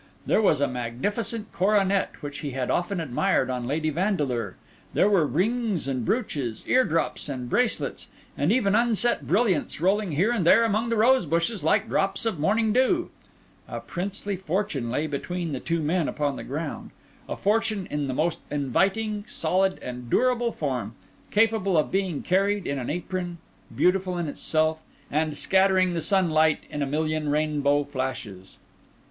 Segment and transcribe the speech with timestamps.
[0.25, 4.55] There was a magnificent coronet which he had often admired on Lady Vandeleur;
[4.95, 10.31] there were rings and brooches, ear drops and bracelets, and even unset brilliants rolling here
[10.31, 13.11] and there among the rosebushes like drops of morning dew.
[13.67, 18.39] A princely fortune lay between the two men upon the ground—a fortune in the most
[18.49, 20.95] inviting, solid, and durable form,
[21.29, 23.37] capable of being carried in an apron,
[23.75, 24.81] beautiful in itself,
[25.11, 28.57] and scattering the sunlight in a million rainbow flashes.